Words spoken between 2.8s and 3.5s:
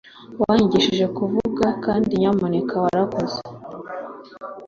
urakoze,